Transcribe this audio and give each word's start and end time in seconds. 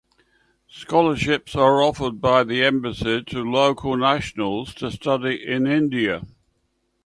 Scholarships 0.71 1.55
are 1.55 1.83
offered 1.83 2.19
by 2.19 2.43
the 2.43 2.63
embassy 2.63 3.21
to 3.21 3.43
local 3.43 3.95
nationals 3.95 4.73
to 4.73 4.89
study 4.89 5.35
in 5.47 5.67
India. 5.67 6.23